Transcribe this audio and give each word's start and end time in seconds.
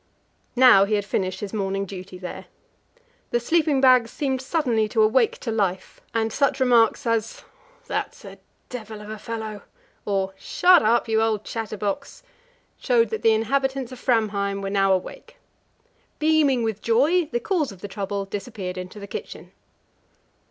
Now 0.55 0.85
he 0.85 0.95
had 0.95 1.05
finished 1.05 1.41
his 1.41 1.53
morning 1.53 1.85
duty 1.85 2.17
there. 2.17 2.47
The 3.29 3.39
sleeping 3.39 3.79
bags 3.81 4.09
seemed 4.09 4.41
suddenly 4.41 4.89
to 4.89 5.03
awake 5.03 5.37
to 5.41 5.51
life, 5.51 6.01
and 6.11 6.33
such 6.33 6.59
remarks 6.59 7.05
as, 7.05 7.43
"That's 7.85 8.25
a 8.25 8.39
devil 8.67 8.99
of 8.99 9.11
a 9.11 9.19
fellow!" 9.19 9.61
or 10.03 10.33
"Shut 10.39 10.81
up, 10.81 11.07
you 11.07 11.21
old 11.21 11.43
chatterbox!" 11.45 12.23
showed 12.79 13.11
that 13.11 13.21
the 13.21 13.33
inhabitants 13.35 13.91
of 13.91 13.99
Framheim 13.99 14.63
were 14.63 14.71
now 14.71 14.91
awake. 14.91 15.37
Beaming 16.17 16.63
with 16.63 16.81
joy, 16.81 17.25
the 17.27 17.39
cause 17.39 17.71
of 17.71 17.81
the 17.81 17.87
trouble 17.87 18.25
disappeared 18.25 18.79
into 18.79 18.99
the 18.99 19.05
kitchen. 19.05 19.51